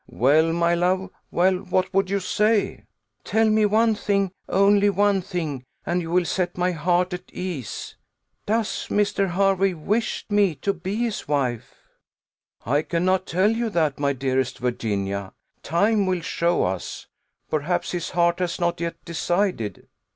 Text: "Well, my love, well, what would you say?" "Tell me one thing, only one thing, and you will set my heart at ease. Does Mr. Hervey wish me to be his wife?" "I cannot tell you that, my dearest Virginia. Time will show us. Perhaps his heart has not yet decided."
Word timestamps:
"Well, 0.09 0.51
my 0.51 0.73
love, 0.73 1.11
well, 1.29 1.57
what 1.57 1.93
would 1.93 2.09
you 2.09 2.19
say?" 2.19 2.85
"Tell 3.23 3.47
me 3.47 3.67
one 3.67 3.93
thing, 3.93 4.31
only 4.49 4.89
one 4.89 5.21
thing, 5.21 5.63
and 5.85 6.01
you 6.01 6.09
will 6.09 6.25
set 6.25 6.57
my 6.57 6.71
heart 6.71 7.13
at 7.13 7.31
ease. 7.31 7.95
Does 8.47 8.87
Mr. 8.89 9.29
Hervey 9.29 9.75
wish 9.75 10.25
me 10.27 10.55
to 10.55 10.73
be 10.73 10.95
his 10.95 11.27
wife?" 11.27 11.75
"I 12.65 12.81
cannot 12.81 13.27
tell 13.27 13.51
you 13.51 13.69
that, 13.69 13.99
my 13.99 14.11
dearest 14.13 14.57
Virginia. 14.57 15.33
Time 15.61 16.07
will 16.07 16.21
show 16.21 16.63
us. 16.63 17.05
Perhaps 17.51 17.91
his 17.91 18.09
heart 18.09 18.39
has 18.39 18.59
not 18.59 18.81
yet 18.81 18.95
decided." 19.05 19.87